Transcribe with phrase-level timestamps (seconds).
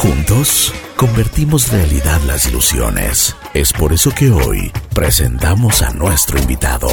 [0.00, 3.36] Juntos, convertimos realidad las ilusiones.
[3.52, 6.88] Es por eso que hoy presentamos a nuestro invitado.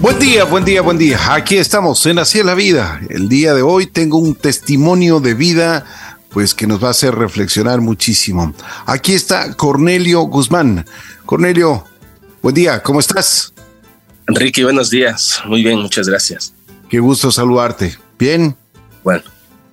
[0.00, 1.34] Buen día, buen día, buen día.
[1.34, 2.98] Aquí estamos en Así es la vida.
[3.10, 5.84] El día de hoy tengo un testimonio de vida
[6.30, 8.54] pues que nos va a hacer reflexionar muchísimo.
[8.86, 10.86] Aquí está Cornelio Guzmán.
[11.26, 11.84] Cornelio,
[12.40, 13.52] buen día, ¿cómo estás?
[14.26, 15.42] Enrique, buenos días.
[15.44, 16.54] Muy bien, muchas gracias.
[16.88, 17.96] Qué gusto saludarte.
[18.18, 18.56] ¿Bien?
[19.02, 19.22] Bueno,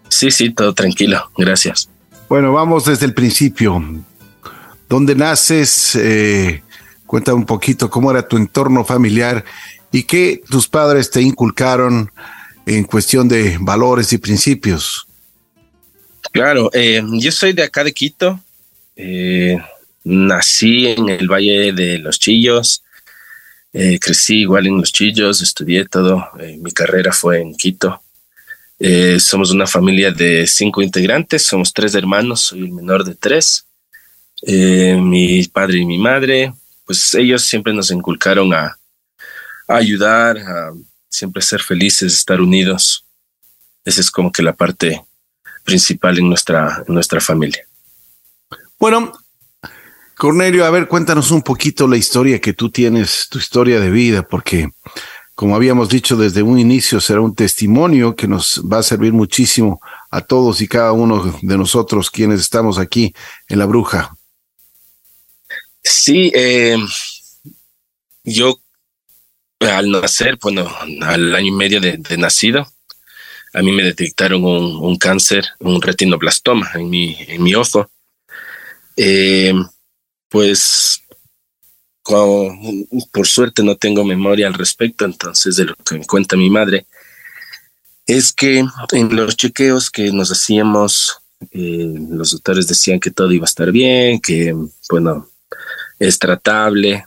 [0.09, 1.31] sí, sí, todo tranquilo.
[1.38, 1.89] Gracias.
[2.29, 3.83] Bueno, vamos desde el principio.
[4.88, 5.95] ¿Dónde naces?
[5.95, 6.63] Eh,
[7.05, 9.43] cuenta un poquito cómo era tu entorno familiar
[9.91, 12.11] y qué tus padres te inculcaron
[12.66, 15.07] en cuestión de valores y principios.
[16.31, 18.39] Claro, eh, yo soy de acá de Quito.
[18.95, 19.57] Eh,
[20.03, 22.80] nací en el Valle de los Chillos.
[23.73, 26.30] Eh, crecí igual en Los Chillos, estudié todo.
[26.59, 28.02] mi carrera fue en Quito.
[29.20, 33.66] somos una familia de cinco integrantes, somos tres hermanos, soy el menor de tres.
[34.44, 36.53] mi padre y mi madre,
[36.86, 38.77] pues ellos siempre nos inculcaron a,
[39.67, 40.73] ayudar, a
[41.09, 43.05] siempre ser felices, estar unidos.
[43.86, 45.03] Esa es como que la parte
[45.64, 47.66] principal en nuestra, en nuestra familia.
[48.80, 49.14] Bueno,
[50.22, 54.22] Cornelio, a ver, cuéntanos un poquito la historia que tú tienes, tu historia de vida,
[54.22, 54.69] porque
[55.33, 59.81] como habíamos dicho desde un inicio, será un testimonio que nos va a servir muchísimo
[60.11, 63.16] a todos y cada uno de nosotros quienes estamos aquí
[63.47, 64.16] en La Bruja.
[65.83, 66.77] Sí, eh,
[68.23, 68.59] yo
[69.59, 72.67] al nacer, bueno, al año y medio de, nacido,
[73.55, 77.89] a mí me detectaron un, cáncer, un retinoblastoma en mi, en mi ojo.
[78.95, 79.52] Eh,
[80.31, 81.03] pues
[83.11, 86.87] por suerte no tengo memoria al respecto, entonces de lo que me cuenta mi madre,
[88.07, 91.19] es que en los chequeos que nos hacíamos,
[91.52, 94.55] eh, los doctores decían que todo iba a estar bien, que
[94.89, 95.30] bueno,
[95.99, 97.05] es tratable,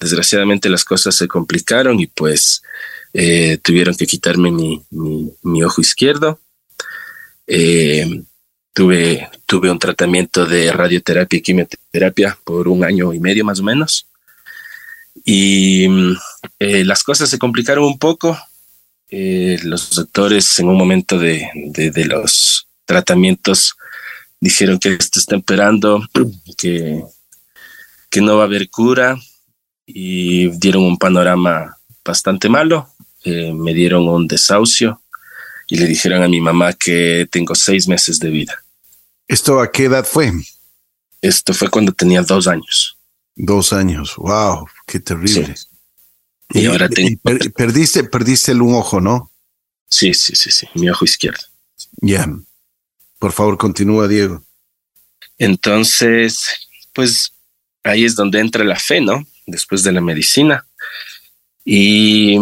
[0.00, 2.62] desgraciadamente las cosas se complicaron y pues
[3.12, 4.82] eh, tuvieron que quitarme mi,
[5.42, 6.40] mi, ojo izquierdo.
[7.46, 8.24] Eh,
[8.76, 13.62] tuve, tuve un tratamiento de radioterapia y quimioterapia por un año y medio más o
[13.62, 14.06] menos.
[15.24, 15.86] Y
[16.58, 18.38] eh, las cosas se complicaron un poco.
[19.10, 23.76] los doctores en un momento de, de, de, los tratamientos
[24.40, 26.06] dijeron que esto está empeorando,
[26.58, 27.02] que,
[28.10, 29.16] que no va a haber cura,
[29.86, 32.90] y dieron un panorama bastante malo.
[33.24, 35.00] Eh, me dieron un desahucio
[35.66, 38.65] y le dijeron a mi mamá que tengo seis meses de vida.
[39.28, 40.32] ¿Esto a qué edad fue?
[41.20, 42.98] Esto fue cuando tenía dos años.
[43.34, 45.54] Dos años, wow, qué terrible.
[46.50, 47.20] Y, ahora tengo...
[47.54, 49.32] perdiste, perdiste el un ojo, ¿no?
[49.88, 51.42] Sí, sí, sí, sí, mi ojo izquierdo.
[52.00, 52.26] Ya.
[53.18, 54.44] Por favor, continúa, Diego.
[55.38, 56.44] Entonces,
[56.92, 57.32] pues
[57.82, 59.26] ahí es donde entra la fe, ¿no?
[59.46, 60.66] después de la medicina.
[61.64, 62.38] Y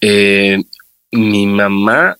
[0.00, 0.62] eh,
[1.10, 2.18] mi mamá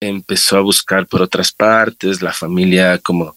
[0.00, 3.36] empezó a buscar por otras partes, la familia como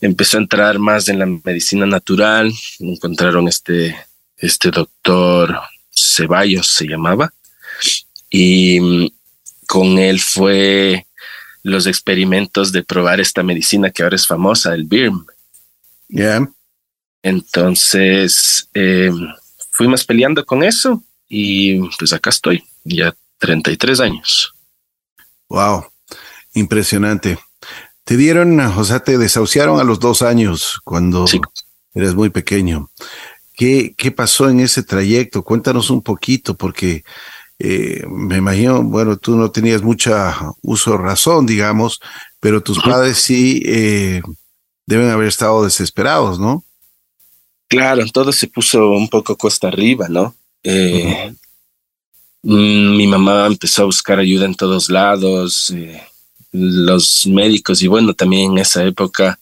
[0.00, 3.96] empezó a entrar más en la medicina natural, encontraron este,
[4.36, 5.58] este doctor
[5.90, 7.32] Ceballos se llamaba,
[8.30, 9.12] y
[9.66, 11.06] con él fue
[11.62, 15.26] los experimentos de probar esta medicina que ahora es famosa, el BIRM.
[17.22, 19.10] Entonces, eh,
[19.70, 24.54] fuimos peleando con eso y pues acá estoy, ya 33 años.
[25.48, 25.86] Wow,
[26.54, 27.38] impresionante.
[28.04, 31.26] Te dieron, o sea, te desahuciaron a los dos años cuando
[31.94, 32.90] eres muy pequeño.
[33.54, 35.42] ¿Qué, ¿Qué pasó en ese trayecto?
[35.42, 37.04] Cuéntanos un poquito, porque
[37.58, 42.00] eh, me imagino, bueno, tú no tenías mucha uso razón, digamos,
[42.40, 44.22] pero tus padres sí eh,
[44.86, 46.64] deben haber estado desesperados, ¿no?
[47.66, 50.34] Claro, todo se puso un poco cuesta arriba, ¿no?
[50.62, 51.34] Eh,
[52.56, 56.02] mi mamá empezó a buscar ayuda en todos lados, eh,
[56.52, 59.38] los médicos, y bueno, también en esa época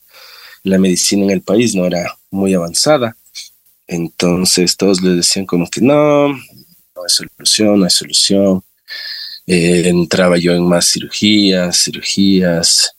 [0.62, 3.16] la medicina en el país no era muy avanzada.
[3.86, 6.36] Entonces todos le decían como que no, no
[7.02, 8.62] hay solución, no hay solución.
[9.46, 12.96] Eh, entraba yo en más cirugías, cirugías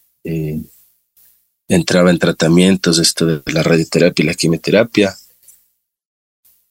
[1.68, 5.16] entraba en tratamientos, esto de la radioterapia y la quimioterapia.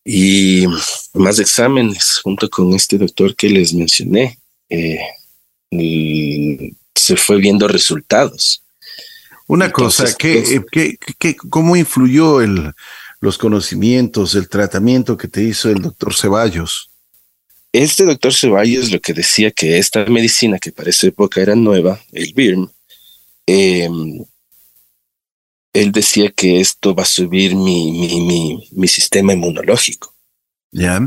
[0.09, 0.67] Y
[1.15, 4.39] más exámenes junto con este doctor que les mencioné.
[4.71, 5.01] Eh,
[6.95, 8.63] se fue viendo resultados.
[9.49, 12.73] Una cosa, pues, ¿qué, qué, cómo influyó el,
[13.21, 16.91] los conocimientos, el tratamiento que te hizo el doctor Ceballos?
[17.73, 22.01] este doctor Ceballos lo que decía que esta medicina, que para esa época era nueva,
[22.13, 22.71] el BIRM,
[23.47, 24.25] em,
[25.77, 30.15] él decía que esto va a subir mi, mi, mi, sistema inmunológico.
[30.73, 31.01] Ya.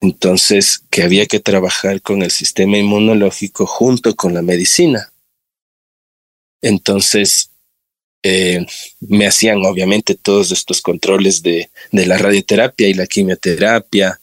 [0.00, 5.12] Entonces, que había que trabajar con el sistema inmunológico junto con la medicina.
[6.62, 7.50] Entonces,
[8.22, 8.64] eh,
[9.00, 14.18] me hacían obviamente todos estos controles de, de, la radioterapia y la quimioterapia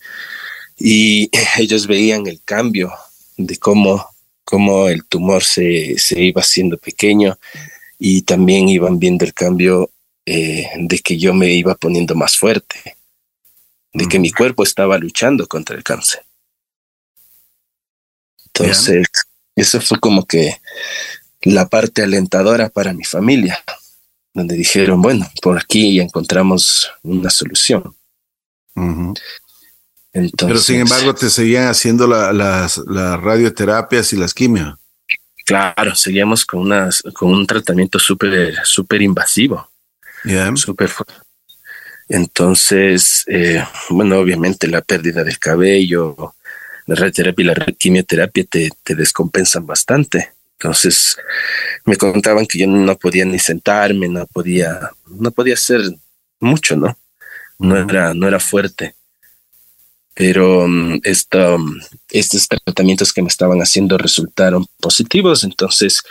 [0.78, 1.30] y
[1.60, 2.92] ellos veían el cambio
[3.38, 4.06] de cómo,
[4.44, 7.38] cómo el tumor se, se iba haciendo pequeño
[7.98, 9.90] y también iban viendo el cambio
[10.26, 12.98] eh, de que yo me iba poniendo más fuerte,
[13.94, 16.26] de que mi cuerpo estaba luchando contra el cáncer.
[18.48, 19.08] Entonces,
[19.56, 20.62] eso fue como que
[21.42, 23.64] la parte alentadora para mi familia,
[24.34, 27.96] donde dijeron, bueno, por aquí encontramos una solución.
[30.12, 34.76] Pero sin embargo te seguían haciendo las, radioterapias y las quimios.
[35.46, 39.70] Claro, seguíamos con, unas, con un tratamiento súper súper invasivo.
[40.56, 40.90] Súper
[42.10, 46.36] Entonces, eh, bueno, obviamente la pérdida del cabello,
[46.88, 50.34] la radioterapia y la quimioterapia te, te descompensan bastante.
[50.58, 51.18] Entonces
[51.86, 55.82] me contaban que yo no podía ni sentarme, no podía, no podía hacer
[56.40, 56.98] mucho, ¿no?
[57.60, 58.96] No era, no era fuerte.
[60.16, 61.58] Pero mm, esto,
[62.10, 66.02] estos tratamientos que me estaban haciendo resultaron positivos, entonces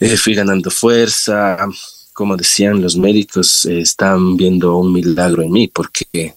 [0.00, 1.66] eh, fui ganando fuerza.
[2.12, 6.34] Como decían los médicos, eh, estaban viendo un milagro en mí porque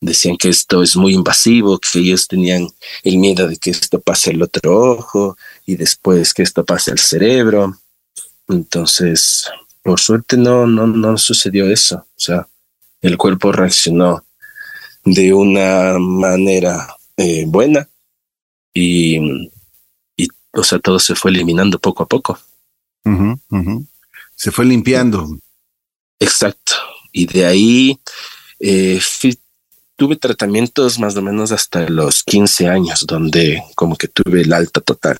[0.00, 2.68] decían que esto es muy invasivo, que ellos tenían
[3.02, 5.36] el miedo de que esto pase al otro ojo
[5.66, 7.78] y después que esto pase al cerebro.
[8.48, 9.48] Entonces,
[9.82, 11.96] por suerte no, no, no sucedió eso.
[11.96, 12.48] O sea,
[13.00, 14.24] el cuerpo reaccionó
[15.04, 17.88] de una manera eh, buena
[18.74, 19.48] y,
[20.16, 22.38] y, o sea, todo se fue eliminando poco a poco.
[24.36, 25.28] Se fue limpiando.
[26.18, 26.74] Exacto.
[27.12, 28.00] Y de ahí
[28.60, 29.00] eh,
[29.96, 34.80] tuve tratamientos más o menos hasta los 15 años, donde como que tuve el alta
[34.80, 35.18] total.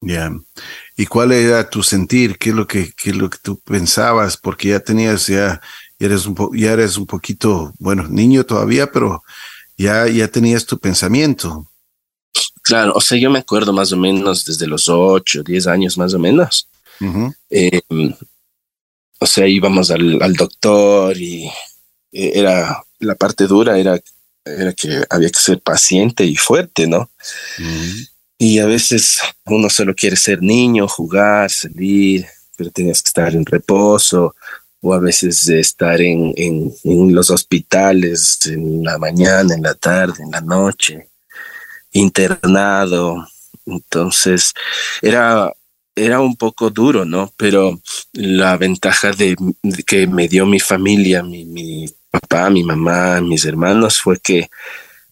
[0.00, 0.30] Ya.
[0.96, 2.38] ¿Y cuál era tu sentir?
[2.38, 4.36] ¿Qué es lo que, qué es lo que tú pensabas?
[4.36, 5.60] Porque ya tenías, ya,
[6.06, 9.22] eres un ya eres un poquito, bueno, niño todavía, pero
[9.76, 11.70] ya, ya tenías tu pensamiento.
[12.62, 16.14] Claro, o sea, yo me acuerdo más o menos desde los 8, 10 años más
[16.14, 16.68] o menos.
[17.50, 18.14] Em,
[19.20, 21.44] o sea, íbamos al, al doctor y
[22.12, 24.00] eh, era la parte dura era,
[24.44, 27.10] era que había que ser paciente y fuerte, ¿no?
[28.38, 33.44] Y a veces uno solo quiere ser niño, jugar, salir, pero tienes que estar en
[33.44, 34.34] reposo
[34.84, 40.30] o a veces estar en, en, los hospitales en la mañana, en la tarde, en
[40.30, 41.08] la noche,
[41.92, 43.26] internado.
[43.64, 44.52] Entonces
[45.00, 45.50] era
[45.96, 47.32] era un poco duro, ¿no?
[47.38, 47.80] Pero
[48.12, 49.36] la ventaja de,
[49.86, 54.50] que me dio mi familia, mi, mi, papá, mi mamá, mis hermanos, fue que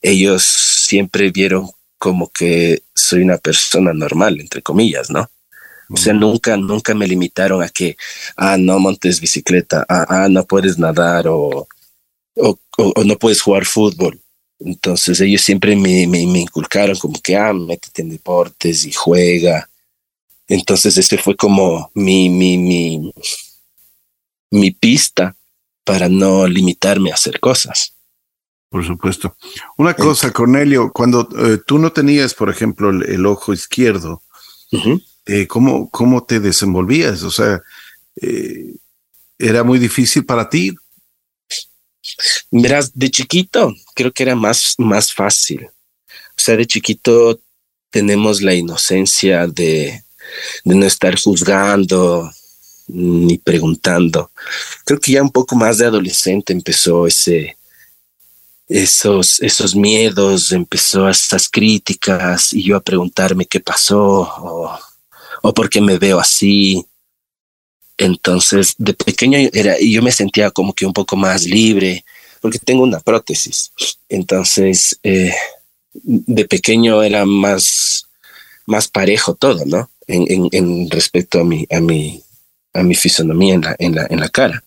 [0.02, 5.30] ellos siempre vieron como que soy una persona normal, entre comillas, ¿no?
[5.93, 7.97] O sea, nunca, nunca me limitaron a que,
[8.37, 11.69] ah, no montes bicicleta, ah, ah no puedes nadar o,
[12.37, 12.59] o,
[13.05, 14.21] no puedes jugar fútbol.
[14.59, 19.69] Entonces ellos siempre me, me, me, inculcaron como que, ah, métete en deportes y juega.
[20.49, 23.13] Entonces ese fue como mi, mi, mi,
[24.51, 25.37] mi pista
[25.84, 27.94] para no limitarme a hacer cosas.
[28.72, 29.37] Por supuesto.
[29.77, 34.22] Una cosa, Cornelio, cuando eh, tú no tenías, por ejemplo, el, ojo izquierdo,
[35.26, 37.22] eh, ¿cómo, ¿cómo, te desenvolvías?
[37.22, 37.60] O sea,
[38.20, 38.74] eh,
[39.38, 40.74] ¿era muy difícil para ti?
[42.50, 45.67] Verás, de chiquito creo que era más, más fácil.
[45.67, 47.41] O sea, de chiquito
[47.91, 50.02] tenemos la inocencia de,
[50.64, 52.31] no estar juzgando,
[52.88, 54.31] ni preguntando.
[54.84, 57.56] Creo que ya un poco más de adolescente empezó ese,
[58.69, 64.79] esos, esos miedos, empezó esas críticas y yo a preguntarme qué pasó o,
[65.43, 66.84] o por qué me veo así.
[67.99, 72.05] Entonces, de pequeño era, yo me sentía como que un poco más libre,
[72.41, 73.72] porque tengo una prótesis.
[74.08, 75.34] Entonces, eh,
[75.93, 78.08] de pequeño era más,
[78.67, 79.91] más parejo todo, ¿no?
[80.06, 82.22] En, en, en respecto a mi, a mi,
[82.72, 84.65] a mi fisonomía en la, en la, en la cara.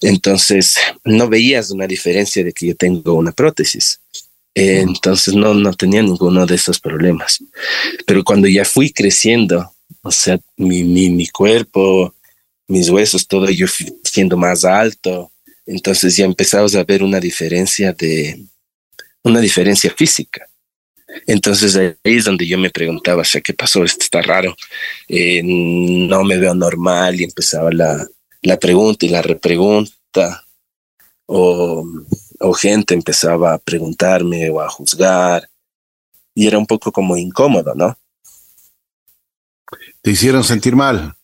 [0.00, 4.00] Entonces, no veías una diferencia de que yo tengo una prótesis.
[4.54, 7.42] Entonces, no, no tenía ninguno de esos problemas.
[8.06, 12.14] Pero cuando ya fui creciendo, o sea, mi, mi, mi cuerpo,
[12.68, 13.66] mis huesos, todo yo
[14.04, 15.32] siendo más alto,
[15.66, 18.44] entonces ya empezamos a ver una diferencia de,
[19.22, 20.46] una diferencia física.
[21.26, 23.84] Entonces ahí es donde yo me preguntaba, o sea, ¿qué pasó?
[23.84, 24.56] Esto está raro,
[25.08, 28.06] eh, no me veo normal y empezaba la,
[28.42, 30.44] la pregunta y la repregunta,
[31.26, 31.86] o,
[32.44, 35.48] o gente empezaba a preguntarme o a juzgar,
[36.34, 37.96] y era un poco como incómodo, ¿no?
[40.02, 41.14] ¿Te hicieron sentir mal?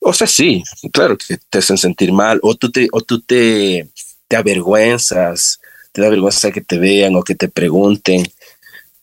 [0.00, 0.62] O sea, sí,
[0.92, 3.88] claro que te hacen sentir mal, o tú te, o tú te,
[4.28, 5.60] te avergüenzas,
[5.92, 8.26] te da vergüenza que te vean o que te pregunten.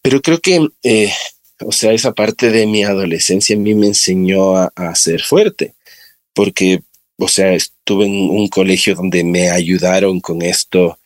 [0.02, 1.12] Pero creo que, eh,
[1.60, 5.74] o sea, esa parte de mi adolescencia a mí me enseñó a, ser fuerte,
[6.34, 6.84] porque,
[7.18, 11.00] o sea, estuve en un colegio donde me ayudaron con esto.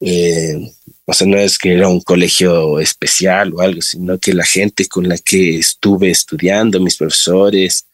[0.00, 0.72] Eh,
[1.04, 4.88] o sea, no es que era un colegio especial o algo, sino que la gente
[4.88, 7.86] con la que estuve estudiando, mis profesores,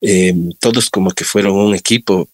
[0.00, 2.28] eh, todos como que fueron un equipo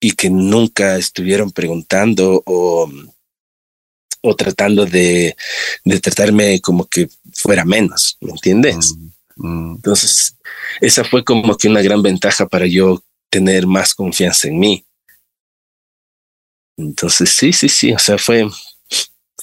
[0.00, 2.90] y que nunca estuvieron preguntando o,
[4.22, 5.36] o tratando de,
[5.84, 8.94] de, tratarme como que fuera menos, ¿me entiendes?
[9.36, 9.74] Mm, mm.
[9.76, 10.36] Entonces,
[10.80, 14.85] esa fue como que una gran ventaja para yo tener más confianza en mí.
[16.76, 18.48] Entonces, sí, sí, sí, o sea, fue,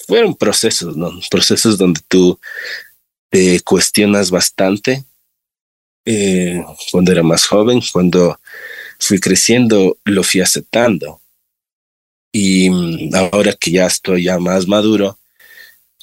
[0.08, 1.12] fueron procesos, ¿no?
[1.30, 2.40] Procesos donde tú
[3.30, 5.06] te cuestionas bastante.
[6.06, 8.40] Eh, cuando era más joven, cuando
[9.00, 11.22] fui creciendo, lo fui aceptando.
[12.32, 15.18] Y mm, ahora que ya estoy ya más maduro,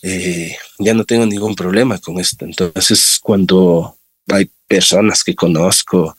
[0.03, 2.45] eh, ya no tengo ningún problema con esto.
[2.45, 3.97] Entonces, cuando
[4.29, 6.17] hay personas que conozco,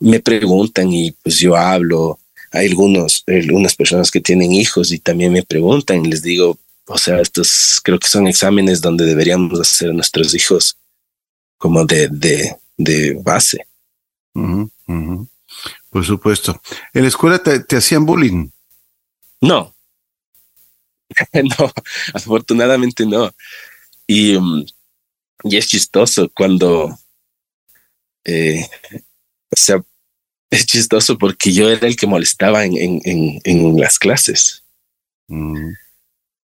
[0.00, 2.18] me preguntan y pues yo hablo.
[2.56, 6.98] Hay algunos, algunas personas que tienen hijos y también me preguntan y les digo, o
[6.98, 10.78] sea, estos creo que son exámenes donde deberíamos hacer a nuestros hijos
[11.58, 13.66] como de, de, de base.
[15.90, 16.60] Por supuesto.
[16.92, 18.50] ¿En la escuela te, hacían bullying?
[19.40, 19.74] No.
[21.32, 21.72] no,
[22.14, 23.32] afortunadamente no.
[24.06, 24.64] Y, um,
[25.44, 26.96] y es chistoso cuando,
[28.24, 28.66] eh,
[29.50, 29.82] o sea,
[30.50, 34.64] es chistoso porque yo era el que molestaba en, en, en, las clases.
[35.28, 35.72] Mm.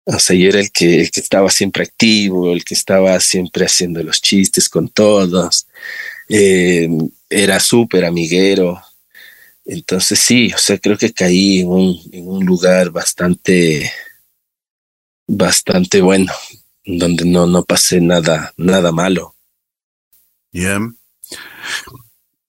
[0.07, 3.67] O sea, yo era el que, el que estaba siempre activo, el que estaba siempre
[3.67, 5.67] haciendo los chistes con todos.
[6.29, 6.89] Eh,
[7.29, 8.83] era súper amiguero.
[9.65, 13.93] Entonces sí, o sea, creo que caí en un, en un lugar bastante,
[15.29, 16.33] bastante bueno,
[16.85, 19.37] donde no, no pasé nada, nada malo.
[20.53, 20.81] Yeah.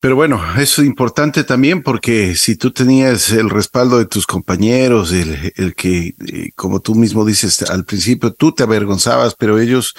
[0.01, 5.12] Pero bueno, eso es importante también porque si tú tenías el respaldo de tus compañeros,
[5.13, 9.93] el, el que, eh, como tú mismo dices al principio, tú te avergonzabas, pero ellos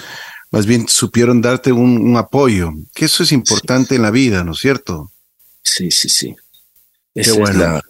[0.51, 4.59] más bien supieron darte un, apoyo, que eso es importante en la vida, ¿no es
[4.59, 5.09] cierto?
[5.61, 6.35] Sí, sí, sí.
[7.15, 7.81] Esa es la,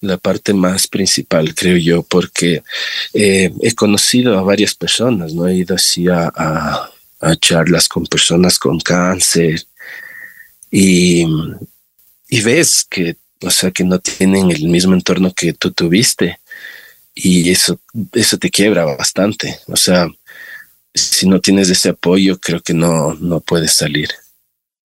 [0.00, 2.64] la, parte más principal, creo yo, porque
[3.14, 5.46] eh, he conocido a varias personas, ¿no?
[5.46, 9.62] He ido así a, a charlas con personas con cáncer,
[10.70, 11.26] y,
[12.28, 16.40] y ves que, o sea, que no tienen el mismo entorno que tú tuviste
[17.14, 17.80] y eso,
[18.12, 19.58] eso te quiebra bastante.
[19.66, 20.08] O sea,
[20.94, 24.08] si no tienes ese apoyo, creo que no, no puedes salir.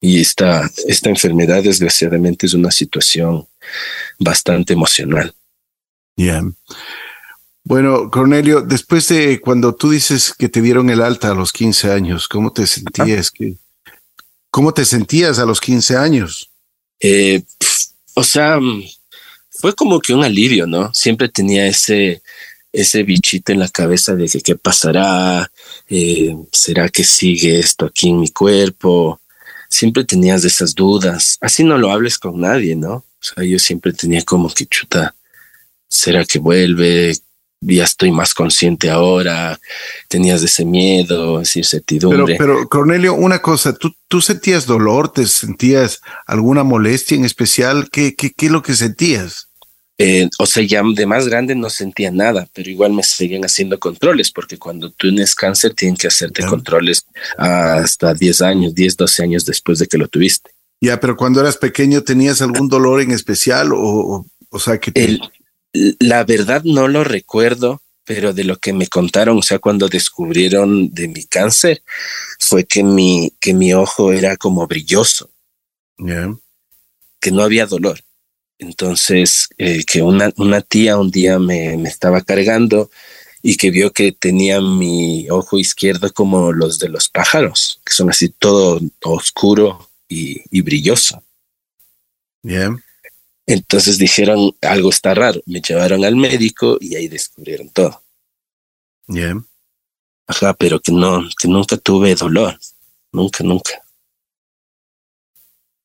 [0.02, 3.48] Y esta, esta enfermedad, desgraciadamente, es una situación
[4.20, 5.34] bastante emocional.
[6.16, 6.44] Ya.
[7.64, 11.92] Bueno, Cornelio, después de cuando tú dices que te dieron el alta a los 15
[11.92, 13.32] años, ¿cómo te sentías?
[13.32, 13.58] que
[14.56, 16.50] ¿Cómo te sentías a los 15 años?
[17.02, 17.44] Eh,
[18.14, 18.58] o sea,
[19.50, 20.94] fue como que un alivio, ¿no?
[20.94, 22.22] Siempre tenía ese,
[22.72, 25.52] ese bichito en la cabeza de que qué pasará,
[25.90, 29.20] eh, será que sigue esto aquí en mi cuerpo.
[29.70, 31.38] Siempre tenías esas dudas.
[31.42, 32.94] Así no lo hables con nadie, ¿no?
[32.94, 35.14] O sea, yo siempre tenía como que chuta,
[35.90, 37.14] ¿será que vuelve?
[37.68, 39.60] Ya estoy más consciente ahora,
[40.08, 42.38] tenías ese miedo, esa incertidumbre.
[42.38, 45.12] Pero, pero Cornelio, una cosa, ¿tú, ¿tú sentías dolor?
[45.12, 47.90] ¿Te sentías alguna molestia en especial?
[47.92, 49.50] ¿Qué, qué, qué es lo que sentías?
[49.98, 53.80] Eh, o sea, ya de más grande no sentía nada, pero igual me seguían haciendo
[53.80, 57.06] controles, porque cuando tú tienes cáncer tienen que hacerte controles
[57.38, 60.52] hasta 10 años, 10, 12 años después de que lo tuviste.
[60.82, 63.72] Ya, pero cuando eras pequeño, ¿tenías algún dolor en especial?
[63.74, 65.18] O, o, sea, que te
[66.00, 70.94] la verdad no lo recuerdo, pero de lo que me contaron, o sea, cuando descubrieron
[70.94, 71.84] de mi cáncer,
[72.40, 75.32] fue que mi, que mi ojo era como brilloso,
[77.20, 78.00] que no había dolor.
[78.58, 82.90] Entonces, eh, que una, una tía un día me, me estaba cargando
[83.42, 88.10] y que vio que tenía mi ojo izquierdo como los de los pájaros, que son
[88.10, 91.22] así todo oscuro y, y brilloso.
[92.44, 92.85] Bien.
[93.48, 95.42] Entonces dijeron, algo está raro.
[95.46, 98.04] Me llevaron al médico y ahí descubrieron todo.
[99.08, 99.46] Bien.
[100.28, 102.58] Ajá, pero que no, que nunca tuve dolor.
[103.12, 103.86] Nunca, nunca.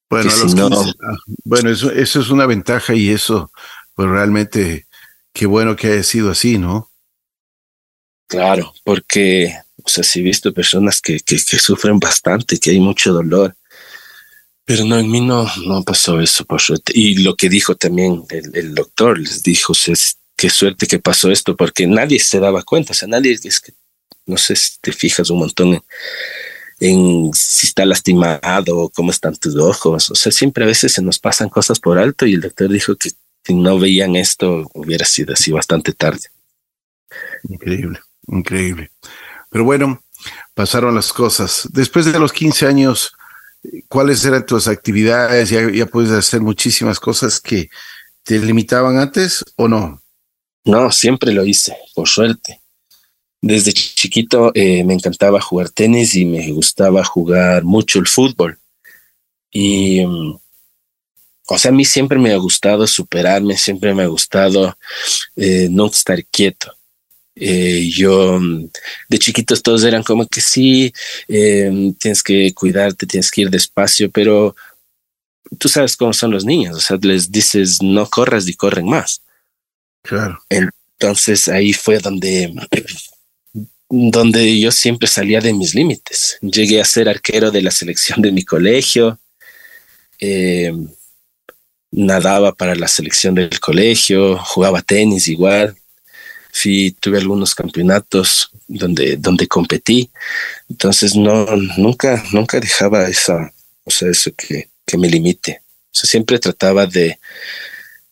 [0.09, 3.53] Bueno, ah, bueno, eso, eso es una ventaja y eso,
[3.95, 4.89] pues realmente,
[5.33, 6.91] qué bueno que haya sido así, ¿no?
[8.27, 12.81] Claro, porque, o sea, sí he visto personas que, que, que sufren bastante, que hay
[12.81, 13.57] mucho dolor,
[14.65, 16.93] pero no, en mí no, no pasó eso, por suerte.
[16.95, 19.73] Y lo que dijo también el, doctor, les dijo,
[20.37, 23.73] qué suerte que pasó esto, porque nadie se daba cuenta, o sea, nadie, es que,
[24.27, 25.83] no sé te fijas un montón en
[26.81, 30.11] en si está lastimado, cómo están tus ojos.
[30.11, 32.97] O sea, siempre a veces se nos pasan cosas por alto y el doctor dijo
[32.97, 33.11] que
[33.45, 36.29] si no veían esto hubiera sido así bastante tarde.
[37.45, 38.91] Increíble, increíble.
[39.51, 40.03] Pero bueno,
[40.55, 41.69] pasaron las cosas.
[41.71, 43.13] Después de los 15 años,
[43.89, 45.51] ¿cuáles eran tus actividades?
[45.51, 47.69] ¿Ya, ya puedes hacer muchísimas cosas que
[48.23, 50.03] te limitaban antes o no?
[50.65, 52.61] No, siempre lo hice, por suerte.
[53.43, 58.59] Desde chiquito eh, me encantaba jugar tenis y me gustaba jugar mucho el fútbol.
[59.51, 60.39] Y, mm,
[61.49, 64.77] o sea, a mí siempre me ha gustado superarme, siempre me ha gustado
[65.37, 66.73] eh, no estar quieto.
[67.41, 68.69] Eh, yo, mm,
[69.09, 70.93] de chiquitos todos eran como que sí,
[71.27, 74.55] tienes que cuidarte, tienes que ir despacio, pero
[75.59, 79.23] tú sabes cómo son los niños, o sea, les dices no corras y corren más.
[80.03, 80.39] Claro.
[80.49, 82.53] Entonces ahí fue donde
[83.91, 86.39] donde yo siempre salía de mis límites.
[86.41, 89.19] Llegué a ser arquero de la selección de mi colegio,
[90.21, 90.73] eh,
[91.91, 95.77] nadaba para la selección del colegio, jugaba tenis igual,
[96.53, 100.11] fui, tuve algunos campeonatos donde, donde competí,
[100.69, 103.53] entonces no, nunca, nunca dejaba esa,
[103.85, 105.63] o sea, eso que, que me limite.
[105.93, 107.19] O sea, siempre trataba de,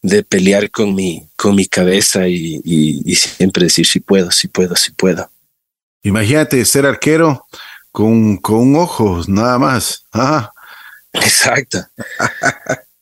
[0.03, 4.49] de pelear con mi, con mi cabeza y, y, y siempre decir si puedo, si
[4.49, 5.31] puedo, si puedo.
[6.03, 7.47] Imagínate ser arquero
[7.93, 10.05] con, con un ojo, nada más.
[10.13, 10.53] Ah.
[11.13, 11.79] Exacto.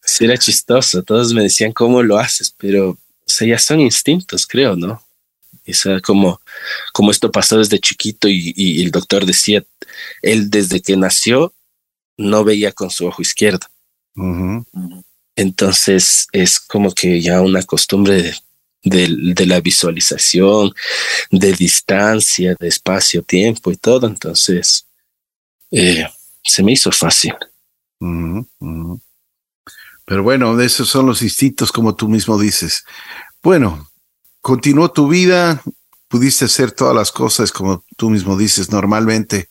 [0.02, 1.02] sí, era chistoso.
[1.02, 2.98] Todos me decían cómo lo haces, pero o
[3.30, 5.02] sea, ya son instintos, creo, ¿no?
[5.68, 6.40] O sea, como,
[6.92, 9.64] como esto pasó desde chiquito y, y, el doctor decía,
[10.22, 11.52] él desde que nació
[12.16, 13.66] no veía con su ojo izquierdo.
[15.36, 18.34] Entonces es como que ya una costumbre
[18.82, 20.72] de, la visualización,
[21.30, 24.06] de distancia, de espacio, tiempo y todo.
[24.06, 24.86] Entonces,
[25.70, 26.06] eh,
[26.42, 27.34] se me hizo fácil.
[30.04, 32.84] Pero bueno, esos son los instintos, como tú mismo dices.
[33.42, 33.90] Bueno,
[34.46, 35.60] continuó tu vida,
[36.06, 39.48] pudiste hacer todas las cosas como tú mismo dices normalmente.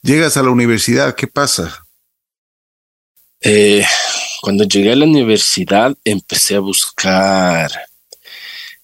[0.00, 1.84] Llegas a la universidad, ¿qué pasa?
[3.40, 3.84] Eh,
[4.40, 7.68] cuando llegué a la universidad empecé a buscar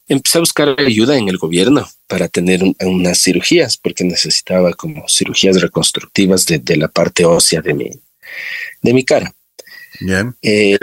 [0.08, 5.60] empecé a buscar ayuda en el gobierno para tener unas cirugías, porque necesitaba como cirugías
[5.60, 7.90] reconstructivas de, la parte ósea de mi,
[8.82, 9.32] de mi cara.
[10.42, 10.78] Eh,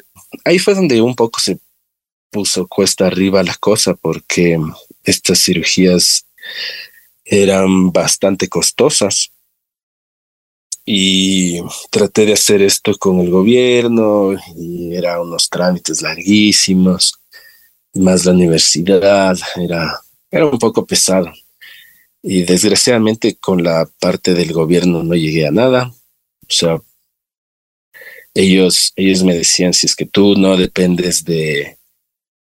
[0.46, 1.60] ahí fue donde un poco se
[2.32, 4.58] puso cuesta arriba la cosa, porque
[5.04, 6.26] estas cirugías
[7.26, 9.32] eran bastante costosas.
[10.84, 17.22] Y traté de hacer esto con el gobierno y eran unos trámites larguísimos
[17.94, 21.32] más la universidad, era, era un poco pesado.
[22.24, 25.92] Y desgraciadamente con la parte del gobierno no llegué a nada.
[26.44, 26.82] O sea,
[28.34, 31.78] ellos, ellos me decían, si es que tú no dependes de,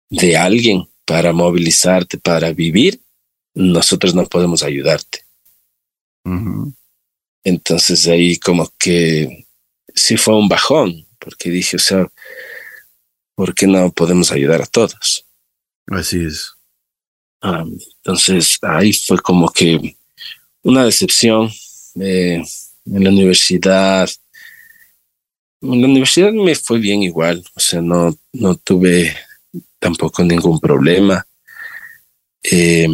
[0.10, 3.02] de alguien para movilizarte, para vivir,
[3.54, 5.26] nosotros no podemos ayudarte.
[7.44, 9.46] Entonces ahí como que
[9.94, 12.12] sí fue un bajón, porque dije, o sea,
[13.36, 15.26] ¿por qué no podemos ayudar a todos?
[15.88, 16.54] Así es.
[17.42, 17.64] Ah,
[17.98, 19.96] entonces ahí fue como que
[20.64, 21.52] una decepción
[22.00, 22.44] eh,
[22.86, 24.10] en la universidad.
[25.62, 29.16] En la universidad me fue bien igual, o sea, no, no tuve
[29.86, 31.28] tampoco ningún problema.
[32.42, 32.88] Eh,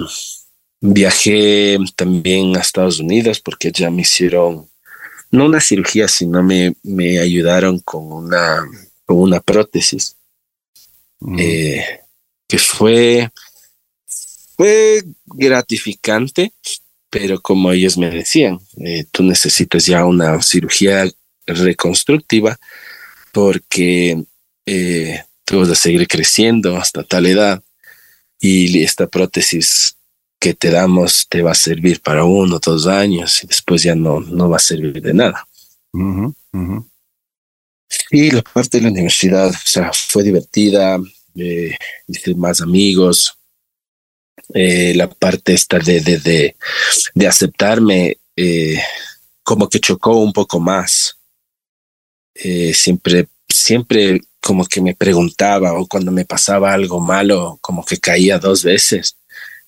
[0.82, 4.70] viajé también a Estados Unidos porque ya me hicieron,
[5.32, 8.68] no una cirugía, sino me, me ayudaron con una,
[9.06, 10.18] con una prótesis.
[11.22, 11.40] Mm.
[11.40, 11.86] Eh,
[12.50, 13.30] que fue,
[14.58, 16.52] fue gratificante,
[17.10, 21.10] pero como ellos me decían, eh, tú necesitas ya una cirugía
[21.46, 22.60] reconstructiva
[23.32, 24.26] porque
[24.66, 27.62] eh, tú vas a seguir creciendo hasta tal edad
[28.40, 29.98] y esta prótesis
[30.40, 33.94] que te damos te va a servir para uno o dos años y después ya
[33.94, 35.46] no, no va a servir de nada.
[38.10, 40.98] Y la parte de la universidad, o sea, fue divertida,
[41.36, 41.76] eh,
[42.08, 43.38] hice más amigos,
[44.54, 46.56] eh, la parte esta de, de,
[47.14, 48.82] de, aceptarme eh,
[49.44, 51.18] como que chocó un poco más.
[52.34, 53.28] Eh, siempre,
[53.62, 58.64] siempre como que me preguntaba o cuando me pasaba algo malo, como que caía dos
[58.64, 59.18] veces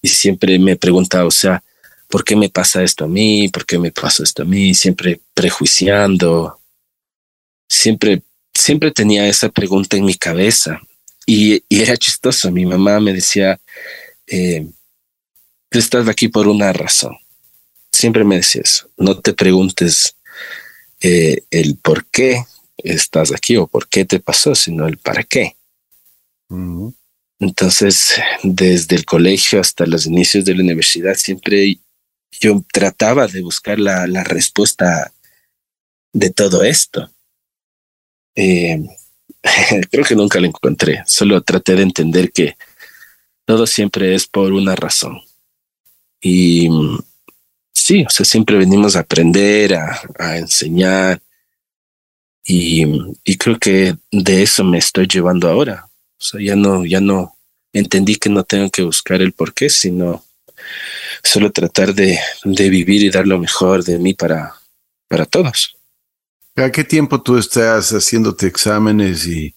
[0.02, 1.64] y siempre me preguntaba, o sea,
[2.10, 3.50] ¿por qué me pasa esto a mí?
[3.50, 4.74] ¿Por qué me pasa esto a mí?
[4.74, 6.60] Siempre prejuiciando.
[7.70, 10.82] Siempre, siempre tenía esa pregunta en mi cabeza
[11.26, 12.52] y, y era chistoso.
[12.52, 13.60] Mi mamá me decía,
[14.28, 14.68] eh,
[15.70, 17.16] tú estás aquí por una razón.
[17.92, 18.90] Siempre me decía eso.
[18.98, 20.16] No te preguntes
[21.00, 22.44] eh, el por qué
[22.84, 25.56] estás aquí o por qué te pasó, sino el para qué.
[27.40, 31.80] Entonces, desde el colegio hasta los inicios de la universidad, siempre
[32.40, 35.12] yo trataba de buscar la, la respuesta
[36.14, 37.10] de todo esto.
[38.36, 38.82] Eh,
[39.92, 42.56] creo que nunca la encontré, solo traté de entender que
[43.46, 45.22] todo siempre es por una razón.
[46.22, 46.70] Y
[47.74, 51.22] sí, o sea, siempre venimos a aprender, a, a enseñar.
[52.46, 52.86] Y,
[53.24, 55.88] y, creo que de eso me estoy llevando ahora.
[56.20, 57.38] O sea, ya no, ya no
[57.72, 60.26] entendí que no tengo que buscar el por qué, sino
[61.24, 64.54] solo tratar de, de vivir y dar lo mejor de mí para,
[65.08, 65.76] para todos.
[66.56, 69.56] ¿A qué tiempo tú estás haciéndote exámenes y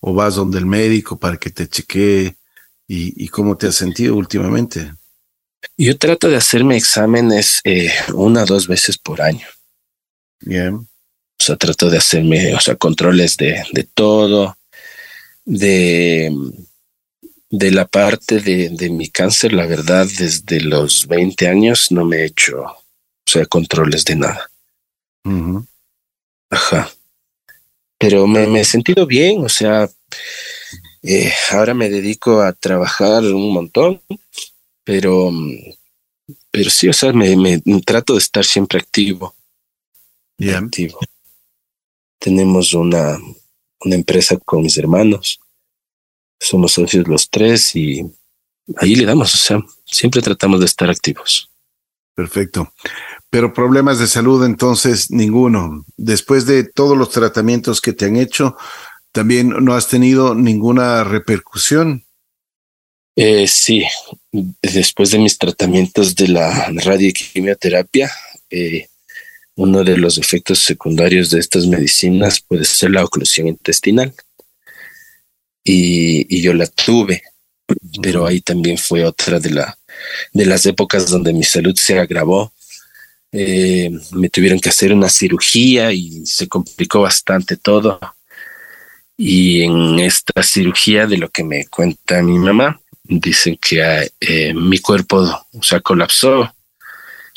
[0.00, 2.36] o vas donde el médico para que te chequee
[2.86, 4.92] y, y cómo te has sentido últimamente?
[5.76, 9.46] Yo trato de hacerme exámenes eh, una o dos veces por año.
[10.40, 10.88] Bien.
[11.40, 14.56] O sea, trato de hacerme, o sea, controles de, de todo,
[15.44, 16.30] de,
[17.50, 22.18] de la parte de, de, mi cáncer, la verdad, desde los 20 años no me
[22.18, 22.84] he hecho, o
[23.24, 24.50] sea, controles de nada.
[26.50, 26.90] Ajá.
[27.98, 29.88] Pero me, me, he sentido bien, o sea,
[31.02, 34.02] eh, ahora me dedico a trabajar un montón,
[34.84, 35.30] pero,
[36.50, 39.34] pero sí, o sea, me, me trato de estar siempre activo.
[40.38, 40.58] Yeah.
[40.58, 41.00] Activo.
[42.18, 43.18] Tenemos una,
[43.80, 45.40] una empresa con mis hermanos,
[46.40, 48.04] somos socios los tres y
[48.76, 51.50] ahí le damos, o sea, siempre tratamos de estar activos.
[52.14, 52.72] Perfecto.
[53.30, 55.84] Pero problemas de salud, entonces, ninguno.
[55.96, 58.56] Después de todos los tratamientos que te han hecho,
[59.12, 62.04] también no has tenido ninguna repercusión.
[63.14, 63.84] Eh, sí,
[64.32, 68.10] después de mis tratamientos de la radioquimioterapia,
[68.50, 68.88] eh,
[69.58, 74.14] uno de los efectos secundarios de estas medicinas puede ser la oclusión intestinal.
[75.64, 77.22] Y, yo la tuve,
[78.00, 79.78] pero ahí también fue otra de, la,
[80.32, 82.52] de las épocas donde mi salud se agravó
[83.30, 88.00] eh, me tuvieron que hacer una cirugía y se complicó bastante todo.
[89.16, 94.78] Y en esta cirugía, de lo que me cuenta mi mamá, dicen que eh, mi
[94.78, 95.18] cuerpo
[95.52, 96.54] o sea, colapsó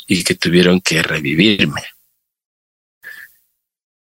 [0.06, 1.82] y que tuvieron que revivirme.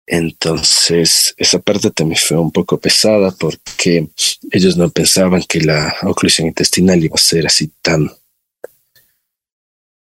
[0.07, 4.07] Entonces, esa parte también fue un poco pesada porque
[4.51, 8.11] ellos no pensaban que la oclusión intestinal iba a ser así tan,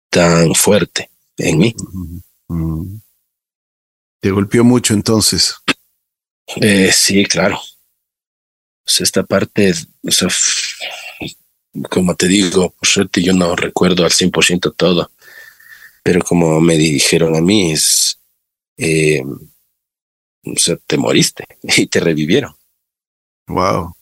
[0.09, 1.75] tan fuerte en mí.
[4.19, 5.55] ¿Te golpeó mucho entonces?
[6.55, 7.59] Eh, sí, claro.
[8.83, 10.27] Pues esta parte, o sea,
[11.89, 15.11] como te digo, por suerte yo no recuerdo al 100% todo,
[16.03, 18.19] pero como me dijeron a mí, es,
[18.77, 19.23] eh,
[20.43, 22.55] o sea, te moriste y te revivieron.
[23.47, 23.95] Wow.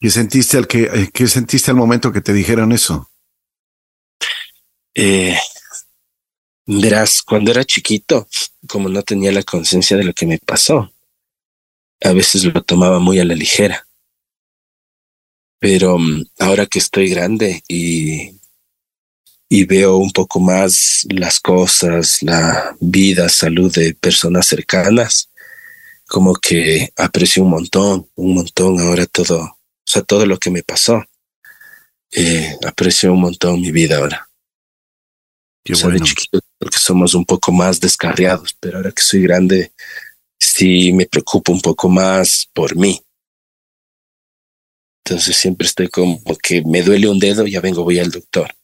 [0.00, 3.10] ¿Qué sentiste al que, qué sentiste al momento que te dijeron eso?
[4.94, 5.36] Eh,
[6.66, 8.28] verás, cuando era chiquito,
[8.68, 10.92] como no tenía la conciencia de lo que me pasó,
[12.02, 13.86] a veces lo tomaba muy a la ligera.
[15.58, 18.38] Pero mm, ahora que estoy grande y,
[19.48, 25.30] y veo un poco más las cosas, la vida, salud de personas cercanas,
[26.06, 30.62] como que aprecio un montón, un montón ahora todo, o sea, todo lo que me
[30.62, 31.04] pasó.
[32.16, 34.28] Eh, aprecio un montón mi vida ahora.
[35.64, 35.98] Qué bueno.
[35.98, 39.72] de chiquito porque somos un poco más descarriados, pero ahora que soy grande,
[40.38, 43.02] sí me preocupo un poco más por mí.
[45.04, 48.54] Entonces siempre estoy como que me duele un dedo, ya vengo, voy al doctor.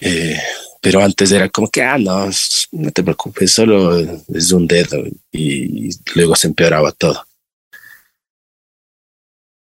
[0.00, 0.38] Eh,
[0.80, 2.28] pero antes era como que, ah, no,
[2.72, 7.24] no te preocupes, solo es un dedo y luego se empeoraba todo.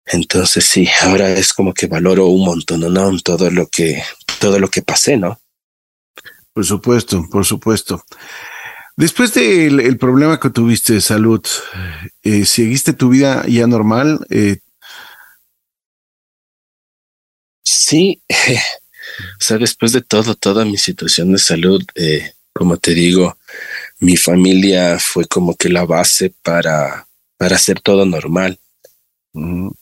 [0.06, 3.20] Entonces sí, ahora es como que valoro un montón, ¿no?
[3.20, 4.04] Todo lo que,
[4.40, 5.40] todo lo que pasé, ¿no?
[6.54, 8.04] Por supuesto, por supuesto.
[8.98, 11.42] Después del el problema que tuviste de salud,
[12.24, 14.26] eh, ¿seguiste tu vida ya normal?
[14.30, 14.60] Eh,
[17.66, 18.22] Sí,
[19.40, 23.38] o sea, después de todo, toda mi situación de salud, eh, como te digo,
[24.00, 28.60] mi familia fue como que la base para, para hacer todo normal.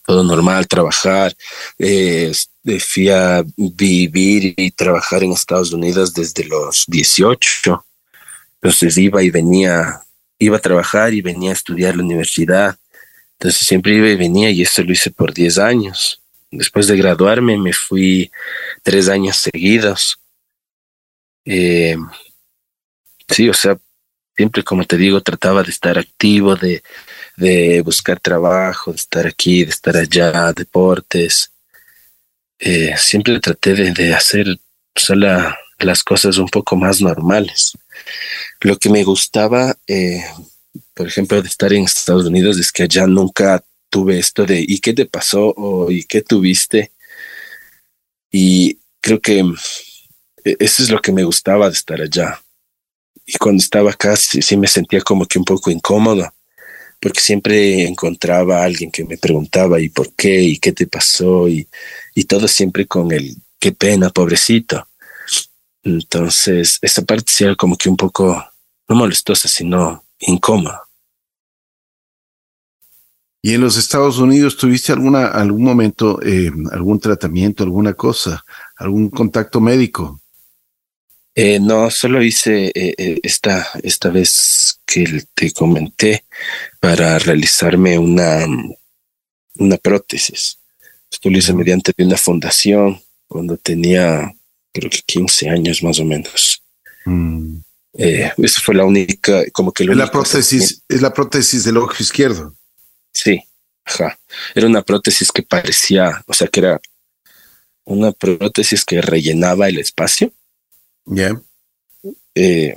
[0.05, 1.35] Todo normal, trabajar.
[1.77, 2.31] Eh,
[2.79, 7.85] fui a vivir y trabajar en Estados Unidos desde los 18.
[8.55, 10.01] Entonces iba y venía,
[10.39, 12.75] iba a trabajar y venía a estudiar la universidad.
[13.33, 16.22] Entonces siempre iba y venía y eso lo hice por 10 años.
[16.55, 18.31] Después de graduarme me fui
[18.83, 20.19] tres años seguidos.
[21.45, 21.97] Eh,
[23.27, 23.77] sí, o sea,
[24.35, 26.83] siempre como te digo, trataba de estar activo, de,
[27.37, 31.51] de buscar trabajo, de estar aquí, de estar allá, deportes.
[32.59, 34.45] Eh, siempre traté de, hacer
[35.79, 37.73] las cosas un poco más normales.
[38.61, 40.23] Lo que me gustaba, eh,
[40.93, 43.63] por ejemplo, de estar en Estados Unidos es que allá nunca
[43.93, 45.53] tuve esto de ¿y qué te pasó?
[45.87, 46.91] ¿y qué tuviste?
[48.31, 49.41] Y creo que
[50.43, 52.41] eh, eso es lo que me gustaba de estar allá.
[53.23, 56.33] Y cuando estaba acá sí, me sentía como que un poco incómodo,
[56.99, 60.41] porque siempre encontraba alguien que me preguntaba ¿y por qué?
[60.41, 61.47] ¿y qué te pasó?
[61.47, 61.67] Y,
[62.15, 64.87] y todo siempre con el qué pena, pobrecito.
[65.83, 68.43] Entonces, esa parte sí era como que un poco,
[68.89, 70.81] no molestosa, sino incómoda.
[73.45, 78.45] ¿Y en los Estados Unidos tuviste alguna, algún momento, eh, algún tratamiento, alguna cosa,
[78.77, 80.21] algún contacto médico?
[81.35, 86.23] Eh, no, solo hice eh, esta, esta vez que te comenté
[86.79, 88.47] para realizarme una,
[89.55, 90.59] una prótesis.
[91.11, 94.33] Esto lo hice mediante una fundación cuando tenía,
[94.71, 96.63] creo que 15 años más o menos.
[97.05, 97.57] Mm.
[97.93, 102.55] esa fue la única, como que la prótesis, es la prótesis del ojo izquierdo.
[103.13, 103.41] Sí,
[103.85, 104.19] ajá.
[104.55, 106.81] Era una prótesis que parecía, o sea, que era
[107.85, 110.33] una prótesis que rellenaba el espacio.
[111.05, 111.41] Ya.
[112.35, 112.75] Eh,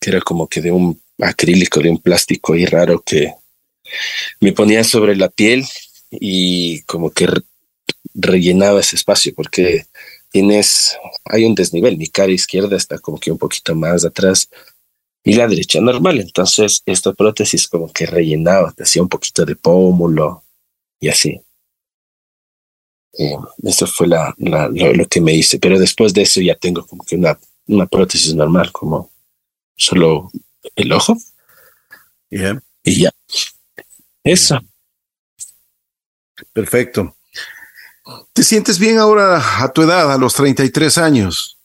[0.00, 3.34] que era como que de un acrílico, de un plástico ahí raro que
[4.40, 5.64] me ponía sobre la piel
[6.10, 7.28] y como que
[8.14, 9.86] rellenaba ese espacio porque
[10.30, 14.48] tienes, hay un desnivel, mi cara izquierda está como que un poquito más atrás
[15.24, 16.20] y la derecha normal.
[16.20, 20.44] Entonces, esta prótesis como que rellenaba, te hacía un poquito de pómulo
[21.00, 21.40] y así.
[23.18, 25.58] Eh, eso fue la, lo, que me hice.
[25.58, 29.10] Pero después de eso ya tengo como que una, una prótesis normal, como
[29.76, 30.30] solo
[30.76, 31.16] el ojo.
[32.30, 33.10] Y ya.
[34.22, 34.60] Eso.
[36.52, 37.16] Perfecto.
[38.34, 41.58] ¿Te sientes bien ahora a tu edad, a los 33 años?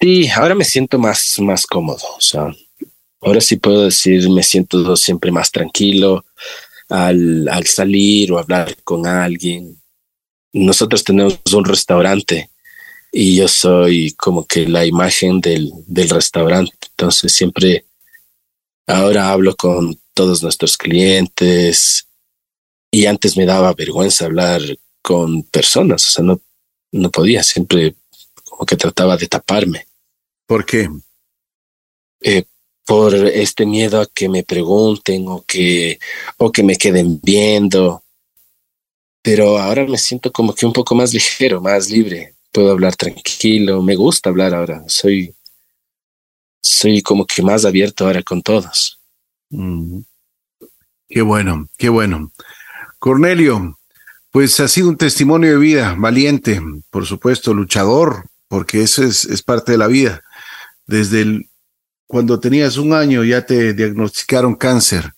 [0.00, 2.04] Sí, ahora me siento más, más cómodo.
[2.16, 2.54] O sea,
[3.20, 6.24] ahora sí puedo decir, me siento siempre más tranquilo
[6.88, 9.80] al, al salir o hablar con alguien.
[10.52, 12.50] Nosotros tenemos un restaurante
[13.12, 16.72] y yo soy como que la imagen del, del restaurante.
[16.90, 17.86] Entonces siempre
[18.86, 22.06] ahora hablo con todos nuestros clientes
[22.90, 24.62] y antes me daba vergüenza hablar
[25.02, 26.40] con personas, o sea, no,
[26.92, 27.94] no podía, siempre
[28.56, 29.86] como que trataba de taparme.
[30.46, 30.88] ¿Por qué?
[32.22, 32.44] Eh,
[32.86, 35.98] por este miedo a que me pregunten o que,
[36.38, 38.02] o que me queden viendo.
[39.20, 42.34] Pero ahora me siento como que un poco más ligero, más libre.
[42.50, 43.82] Puedo hablar tranquilo.
[43.82, 44.82] Me gusta hablar ahora.
[44.86, 45.34] Soy,
[46.62, 48.98] soy como que más abierto ahora con todos.
[49.50, 49.98] Mm.
[51.08, 52.32] Qué bueno, qué bueno.
[52.98, 53.78] Cornelio,
[54.30, 59.42] pues ha sido un testimonio de vida, valiente, por supuesto, luchador, porque eso es, es
[59.42, 60.22] parte de la vida
[60.86, 61.50] desde el,
[62.06, 65.12] cuando tenías un año ya te diagnosticaron cáncer.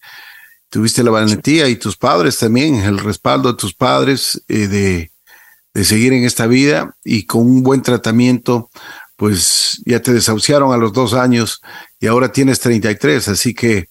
[0.71, 5.13] Tuviste la valentía y tus padres también, el respaldo de tus padres eh, de,
[5.73, 8.71] de seguir en esta vida y con un buen tratamiento,
[9.17, 11.63] pues ya te desahuciaron a los dos años
[12.01, 13.89] y ahora tienes 33, así que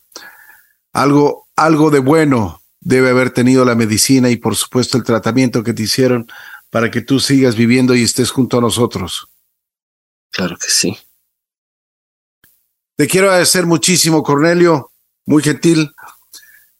[0.93, 5.73] algo, algo de bueno debe haber tenido la medicina y por supuesto el tratamiento que
[5.73, 6.27] te hicieron
[6.69, 9.29] para que tú sigas viviendo y estés junto a nosotros.
[10.31, 10.97] Claro que sí.
[12.95, 14.91] Te quiero agradecer muchísimo, Cornelio,
[15.25, 15.91] muy gentil.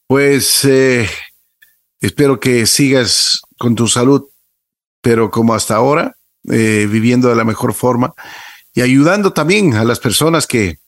[0.07, 1.07] Pues eh,
[1.99, 4.25] espero que sigas con tu salud,
[5.01, 6.17] pero como hasta ahora,
[6.49, 8.13] eh, viviendo de la mejor forma
[8.73, 10.79] y ayudando también a las personas que,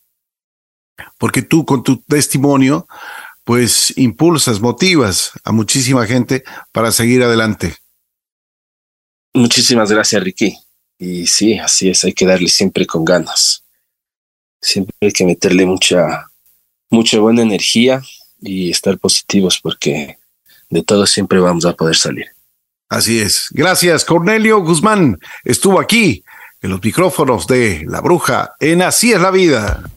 [1.18, 2.88] porque tú con tu testimonio,
[3.44, 7.78] pues impulsas, motivas a muchísima gente para seguir adelante.
[9.34, 10.58] Muchísimas gracias, Ricky.
[10.98, 13.64] Y sí, así es, hay que darle siempre con ganas
[14.62, 16.28] siempre hay que meterle mucha,
[16.90, 18.02] mucha buena energía
[18.42, 20.18] y estar positivos porque
[20.70, 22.28] de todo siempre vamos a poder salir.
[22.90, 23.48] Así es.
[23.52, 25.20] Gracias, Cornelio Guzmán.
[25.44, 26.24] Estuvo aquí
[26.62, 29.90] en los micrófonos de La Bruja en Así es la vida.